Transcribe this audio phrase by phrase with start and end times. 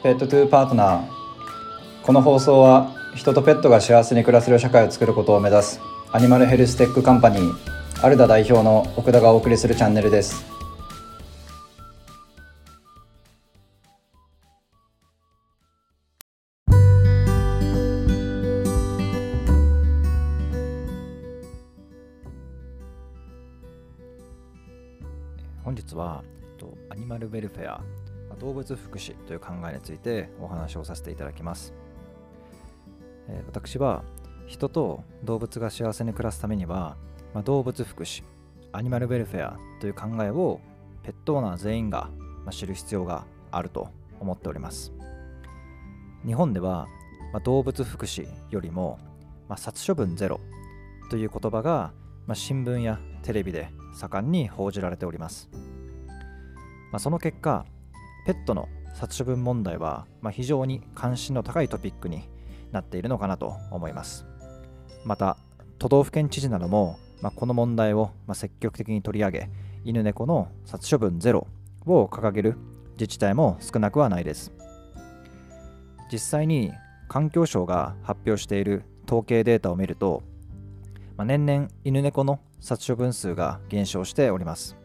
[0.00, 1.06] Pet to Partner。
[2.04, 5.80] この放送は人とペットが幸せに暮らせる社会を作ることを目指す
[6.12, 7.52] animal health tech company
[8.00, 10.44] アルダ代表の奥田がお送りするチャンネルです。
[25.64, 26.22] 本日は
[26.88, 27.82] アニマルウェルフェア
[28.38, 31.74] 動物福祉という考えについてお話をさせていただきます。
[33.28, 34.04] え私は
[34.46, 36.96] 人と動物が幸せに暮らすためには、
[37.34, 38.22] まあ、動物福祉、
[38.72, 40.60] アニマルウェルフェアという考えを
[41.02, 42.10] ペットオーナー全員が
[42.50, 43.88] 知る必要があると
[44.20, 44.92] 思っております。
[46.26, 46.86] 日本では、
[47.32, 48.98] まあ、動物福祉よりも、
[49.48, 50.40] まあ、殺処分ゼロ
[51.10, 51.92] という言葉が、
[52.26, 55.50] まあ、新聞やテレビで盛んに報じられております。
[56.90, 57.66] ま、その結果、
[58.28, 62.28] ペットの殺処分問題は、まあ、非常に関心の高いトピックに
[62.72, 64.26] なっているのかなと思います。
[65.06, 65.38] また、
[65.78, 69.50] 都道府県知事なども、まあ、この問題を積極的に取り上げ、
[69.82, 71.46] 犬猫の殺処分ゼロ
[71.86, 72.58] を掲げる
[72.98, 74.52] 自治体も少なくはないです。
[76.12, 76.70] 実際に
[77.08, 80.22] 環境省が発表している統計データを見ると、
[81.16, 84.76] まあ、年々犬猫の殺処分数が減少しております。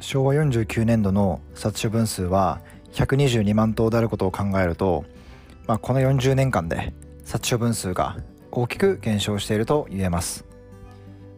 [0.00, 2.60] 昭和49年度の殺処分数は
[2.92, 5.04] 122万頭であることを考えると、
[5.66, 6.92] まあ、この40年間で
[7.24, 8.18] 殺処分数が
[8.50, 10.44] 大きく減少していると言えます、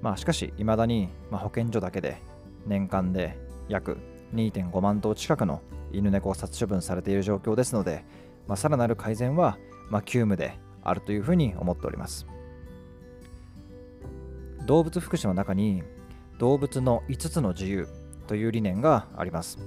[0.02, 2.20] まあ、しかしいまだに、保健所だけで
[2.66, 3.98] 年間で約
[4.34, 8.04] 2.5万頭近くの犬猫を殺処分されている状況ですので、
[8.48, 9.56] まあ、さらなる改善は、
[9.88, 12.26] ま急務であるというふうに思っております。
[14.66, 15.82] 動物福祉の中に
[16.38, 17.88] 動物の5つの自由
[18.28, 19.58] という理念があります。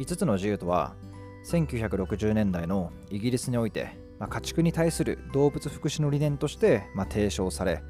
[0.00, 0.94] 5つの自由とは、
[1.44, 7.82] 1960年代のイギリスにおいて、まあ、家畜に対する動物福祉の理念として、まあ、提唱され、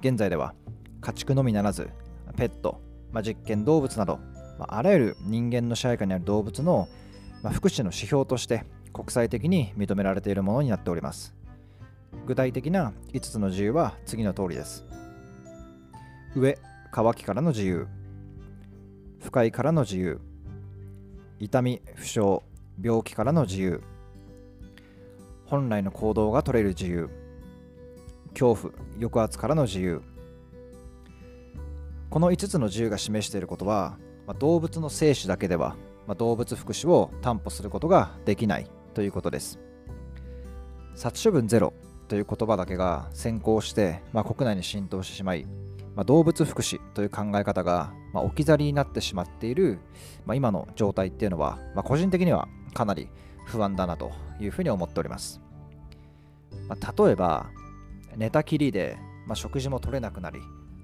[0.00, 0.54] 現在では
[1.00, 1.90] 家畜のみならず、
[2.36, 2.80] ペット、
[3.12, 4.18] まあ、実験動物など、
[4.58, 6.88] まあ、あらゆる人間の支配下にある動物の、
[7.42, 11.34] ま、福祉の指標として国際的に認められているものになっております。
[12.26, 14.84] 具体的な5つの自由は次の通りです。
[16.34, 16.58] 上、
[16.90, 17.86] 乾きからの自由。
[19.24, 20.20] 不快からの自由。
[21.38, 22.20] 痛み負傷
[22.80, 23.82] 病気からの自由。
[25.46, 27.08] 本来の行動が取れる自由。
[28.38, 30.02] 恐怖抑圧からの自由。
[32.10, 33.96] この5つの自由が示していることは、
[34.26, 35.74] まあ、動物の生死だけでは、
[36.06, 39.58] まあ、動物福祉を担保することができないということです。
[40.94, 41.72] 殺処分ゼロ
[42.08, 45.46] という言葉だけが先行して、まあ、国内に浸透してしまい
[45.94, 49.78] まあ、動物福祉という考え方が、まあ、置き去りになってしまっている、
[50.26, 53.08] まあ、今の状態っていうのは、ま、個人的にはかなり
[53.46, 54.10] 不安だなと
[54.40, 55.40] いうふうに思っております。
[56.68, 57.46] ま、例えば、
[58.16, 58.96] 寝たきりで、
[59.26, 60.40] ま、食事も取れなくなり、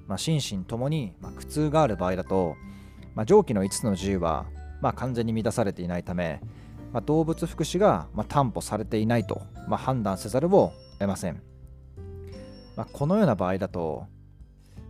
[0.06, 2.56] ま、心身ともに、ま、苦痛がある場合だと、
[3.14, 4.46] まあ、上記の5つの自由は、
[4.80, 6.40] ま、完全に満たされていないため、
[6.92, 11.42] ま、動物福祉が、ま、担保されていないと、ま、判断せざるを得ません。
[12.76, 14.06] ま、このような場合だと、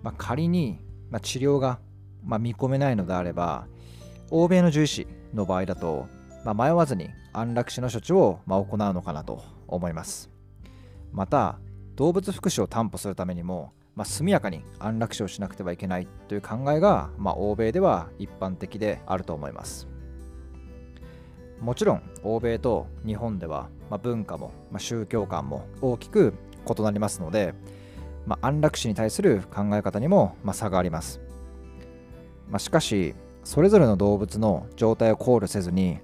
[0.03, 0.81] まあ、仮に、
[1.11, 1.79] まあ、治療が、
[2.25, 3.67] まあ、見込めないのであれば、
[4.31, 6.07] 欧米の獣医師の場合だと、
[6.45, 10.31] まあ、迷わずに安楽死の処置を、まあ、行うのかなと思います。
[11.13, 11.59] また、
[11.97, 19.89] 動物福祉を担保するためにも、まあ、速やかに安楽死をしなくてはいけないという考えが、まあ、欧米では一般的であると思います。
[21.61, 26.33] もちろん欧米と日本では、まあ、文化も、まあ、宗教観も大きく
[26.67, 27.55] 異なりますので、
[28.27, 31.21] まあ、安楽死に対する考え方にも、まあ、差があります。
[32.51, 33.15] まあ、しかし、
[33.45, 35.99] それぞれの動物の状態を考慮せずに、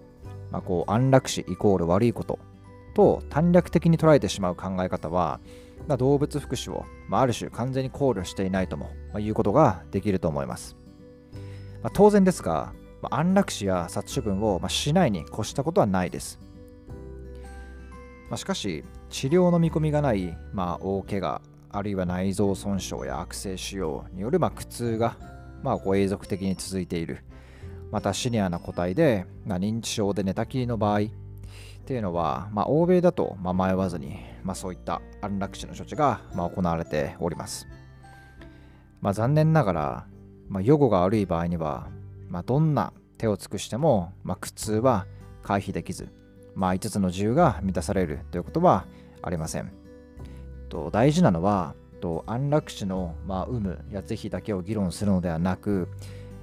[0.50, 2.38] まあ、こう安楽死イコール悪いこと
[2.94, 5.40] と短絡的に捉えてしまう考え方は、
[5.86, 10.76] まあ、動物福祉を、まあ、ある種完全に考慮していないとも、まあ、いうことができると思います。
[11.82, 12.72] まあ、当然ですが、
[13.02, 16.40] まあ、安楽死や殺処分を、まあ、しないに越したことはないです。
[18.30, 21.40] まあ、しかし、治療の見込みがない、まあ、大怪我
[21.70, 25.16] あるいは内臓損傷や悪性腫瘍によるま苦痛が、
[25.62, 27.24] まあ、こう永続的に続いている。
[27.90, 31.04] またシニアな個体で、まあ、認知症で寝たきりの場合っ
[31.84, 37.66] ていうのは、まあ、欧米だと、ま迷わずに、まあ、そういった安楽死の処置が、ま行われております。
[39.00, 40.06] まあ、残念ながら、
[40.48, 41.88] まあ、予後が悪い場合には、
[42.28, 45.06] まあ、どんな手を尽くしても、まあ、苦痛は
[45.42, 46.08] 回避できず、
[46.54, 48.84] まあ、5つの自由が満たされるということは
[49.22, 49.85] ありません。
[50.68, 55.88] と大事なのはと安楽死の、まあ、有無や是非だけを議論するのではなく、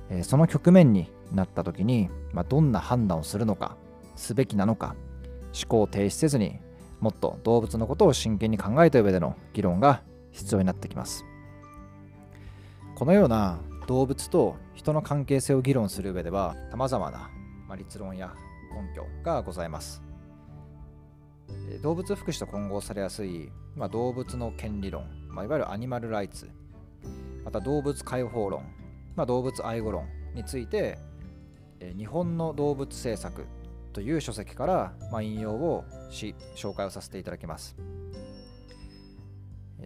[0.09, 3.77] えー、その局面になった時に、まあ、どんな判断をするのか
[4.15, 4.95] すべきなのか
[5.53, 6.59] 思考を停止せずに
[6.99, 11.25] もっと動物のことを真剣に考えた上での議論が必要になってきます。
[12.95, 17.29] このような動物と人の関係性を議論する上では様々な、
[17.67, 18.33] まな立論や
[18.71, 20.12] 根拠がございます。
[21.81, 26.49] 動物福祉と混合されやすい、まあ、動物の権利論、まあ、いわゆるアニマルライツ
[27.43, 28.63] また動物解放論、
[29.15, 30.97] まあ、動物愛護論について
[31.97, 33.45] 日本の動物政策
[33.91, 37.75] という書籍から、ま引用をし紹介をさせていただきます。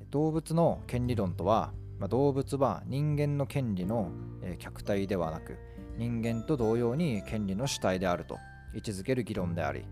[0.10, 4.12] 動物の権利論とは、ま動物は人間の権利の
[4.60, 5.57] 客体ではなく
[5.98, 8.38] 人間と同様に権利の主体であると
[8.75, 9.83] 位置づける議論であり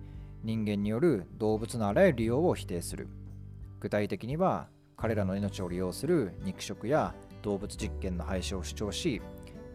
[0.45, 3.07] 人間による動物のあらゆる利用を否定する。
[3.79, 9.23] 具体的には彼らの命を利用する肉食や動物実験の廃止を主張し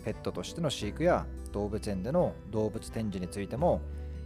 [0.04, 3.80] ペットとしての飼育や動物園での動物展示についても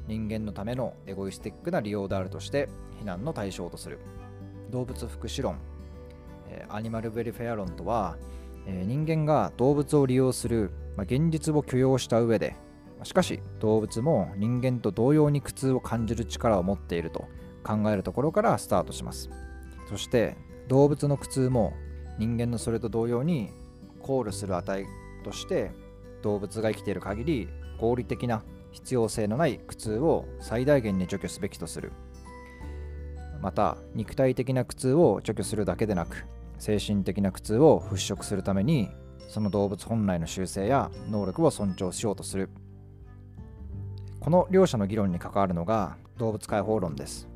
[0.07, 2.69] 人間のためのエゴイスティックな利用であるとして
[2.99, 3.99] 非難の対象とする。
[4.71, 5.59] 動物福祉論
[6.69, 8.19] アニマルウェルフェア論とは
[8.67, 12.55] 人間が動物を利用する現実を許容した上で
[13.05, 17.27] しかし動物も人間と同様に苦痛を感じる力を持っていると
[17.63, 19.31] 考えるところからスタートします。
[19.89, 20.37] そして
[20.69, 21.75] 動物の苦痛も
[22.19, 23.51] 人間のそれと同様に
[24.01, 24.87] 考慮する値
[25.25, 25.73] として
[26.23, 27.49] 動物が生きている限り
[27.79, 28.43] 合理的な
[28.73, 31.93] 必要性のない苦痛を最大限に除去すべきとする。
[33.41, 36.25] また肉体的な苦痛を除去するだけでなく
[36.59, 38.89] 精神的な苦痛を払拭するために
[39.29, 42.49] その動物本来の習性や能力を尊重しようとする。
[44.25, 47.29] この両者の議論に関わるのが動物解放論です。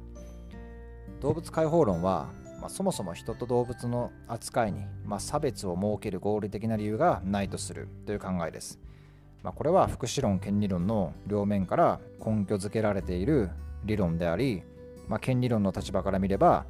[1.20, 2.31] 動物解放論は、
[2.62, 8.79] まあ、そもそも人と動物の扱いに、まあ、差別を設ける合理的な理由がないとするという考えです、
[9.43, 13.50] まあ、これは福祉論権利論の両面から根拠づけられている
[13.84, 14.62] 理論であり、
[15.08, 16.64] まあ、権利論の立場から見れば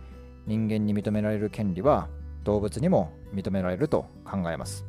[0.46, 2.08] 人間に認められる権利は
[2.42, 4.84] 動物にも認められると考えます。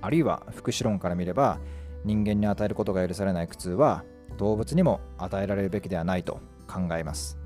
[0.00, 1.58] あるいは福祉論から見れば
[2.04, 4.04] 人間に与えることが許されない苦痛は
[4.38, 7.38] 動物にも与えられるべきではないと考えます。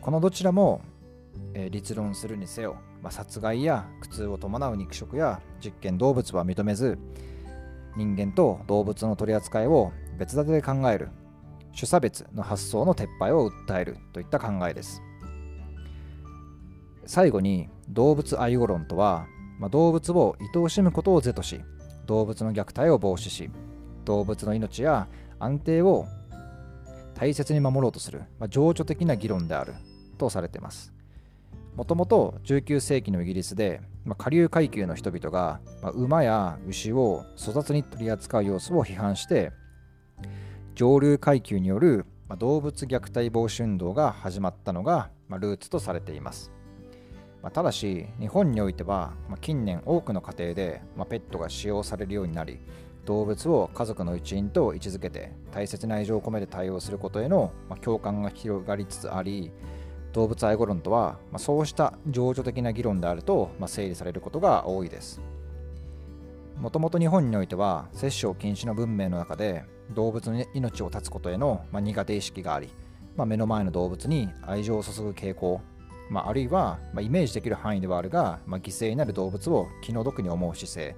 [0.00, 0.82] このどちらも
[1.70, 6.98] 立論するにせよ、まあ、殺害や苦痛を伴う肉食や実験動物は認めず
[7.96, 11.08] 人間と動物の取り扱いを別立てで考える
[11.74, 15.02] 種差別の発想の撤廃を訴えるといった考えです
[17.06, 19.26] 最後に動物愛護論とは、
[19.58, 21.60] まあ、動物を愛おしむことを是とし
[22.06, 23.50] 動物の虐待を防止し
[24.04, 25.08] 動物の命や
[25.40, 26.06] 安定を
[27.14, 29.74] 大切に守ろうとする、まあ、情緒的な議論である
[30.16, 30.92] とされています。
[31.76, 39.52] もともと19世紀のイギリスで、まあ、下流階級の人々が、まあ、馬や牛を粗雑に取り扱う様子を批判して
[40.74, 46.50] 上流階級による、ま、動物虐待防止運動が始まったのが、まルーツとされています。
[47.42, 52.60] まただし日本においては、ま近年多くの家庭で、まペットが使用されるようになり
[53.04, 59.50] 動物を家族の一員と位置づけて大切な愛情を込めて対応することへの、共感が広がりつつあり
[60.12, 65.20] 動物愛護論とは、まそうした情緒的な議論であると、ま整理されることが多いです。
[66.60, 69.64] もともと日本においては殺生禁止の文明の中で
[69.94, 72.68] 動物の命を絶つことへの、ま苦手意識があり、
[73.16, 75.60] ま、目の前の動物に愛情を注ぐ傾向、
[76.10, 80.96] まあ、あるいは、まイメージできる範囲ではあるが、ま犠牲になる動物を気の毒に思う姿勢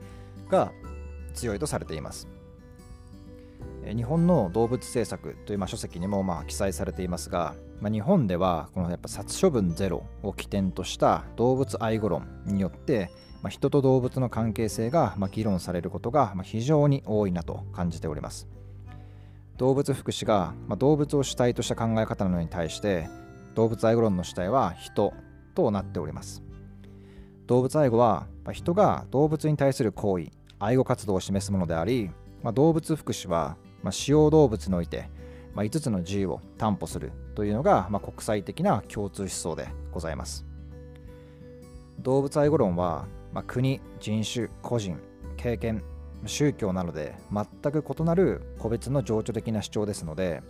[0.51, 0.73] が
[1.33, 2.29] 強いとされています。
[3.85, 13.11] 日本の動物政策というま書籍にもま記載されていますが、ま、日本ではこのやっぱ殺処分ゼロを起点とした動物愛護論によって、
[13.43, 18.47] ま、人と動物の関係性がま議論されることがま非常に多いなと感じております。
[19.57, 23.09] 動物福祉がま動物を主体とした考え方なのに対して
[23.55, 25.13] 動物愛護論の主体は人
[25.55, 26.43] となっております。
[27.49, 30.31] 動物愛護は人が動物に対する行為
[30.63, 32.11] 愛護活動を示すものであり、
[32.45, 35.11] まあ、動物福祉は、まあ、使用動物において、
[35.55, 40.47] まあ、5つの自由を担保するというのが、まあ、国際的な共通思想でございます。
[41.99, 44.99] 動物愛護論は、まあ、国、人種、個人、
[45.37, 45.83] 経験、
[46.27, 50.43] 宗教などで全く異なる個別の情緒的な主張ですので、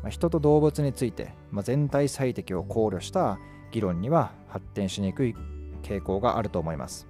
[0.00, 3.40] まあ、人と動物について、まあ、全体最適を考慮した
[3.72, 5.34] 議論には発展しにくい
[5.82, 7.08] 傾向があると思います。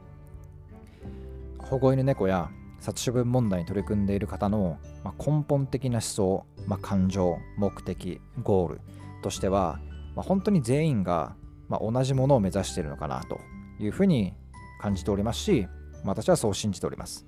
[1.69, 8.81] 保護犬猫や殺処分問題に取り組んでいる方の、ま根本的な思想、ま感情目的ゴール
[9.23, 9.81] としては、
[10.15, 11.35] ま本当に全員が、
[11.69, 13.41] ま同じものを目指しているのかなと
[13.81, 14.35] いうふうに
[14.81, 15.67] 感じておりますし、
[16.05, 17.27] ま私はそう信じております、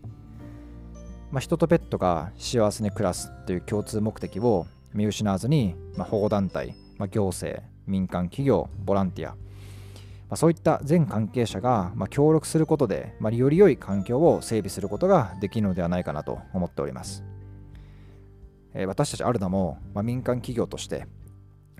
[1.33, 9.35] ま人とペットが幸せに暮らすという共通目的を見失わずに、ま、保護団体、ま、行政民間企業ボランティア、
[10.29, 17.25] まあ、そういった全関係者が、ま、協力することで、ま、より良い環境を整備することができるのではないかなと思っております、
[18.75, 21.07] えー、私たちアルナも、ま、民間企業として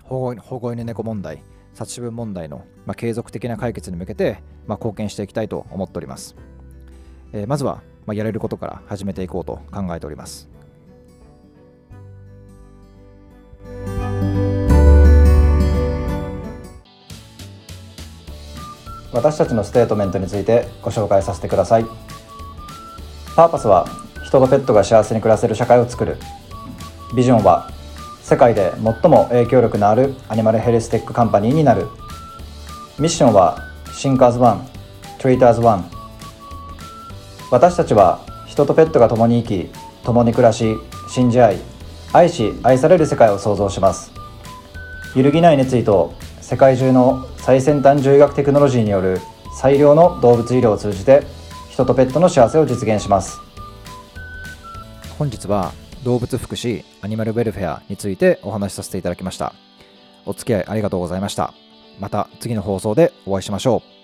[0.03, 1.43] 保護犬猫問題
[1.75, 6.35] 殺処分問題の、ま、継続的な解決に向けて、ま、貢献していきたいと思っております、
[7.33, 10.58] えー、まずは、ま、やれることから始めていこうと考えております。
[19.11, 21.85] 私たちのステートメントについてご紹介させてください。
[23.35, 23.87] パーパスは
[24.25, 26.17] 人とペットが幸せに暮らせる社会を作る。
[27.15, 27.71] ビジョンは
[28.21, 31.87] 世界で最も影響力のある animal health tech company になる。
[32.99, 33.57] ミッションは
[33.93, 34.67] Think as One,
[35.17, 35.89] Treat as One。
[37.49, 39.71] 私たちは人とペットが共に生き
[40.03, 40.75] 共に暮らし
[41.09, 41.57] 信じ合い
[42.13, 44.11] 愛し愛される世界を創造します。
[45.15, 46.13] 揺るぎない熱意と
[46.49, 49.19] 世界中の最先端獣医学テクノロジーによる
[49.55, 51.21] 最良の動物医療を通じて
[51.69, 53.39] 人とペットの幸せを実現します。
[55.19, 59.53] 本日は動物福祉アニマルウェルフェアについてお話しさせていただきました。
[60.25, 61.53] お付き合いありがとうございました。
[61.99, 63.98] また次の放送でお会いしましょう。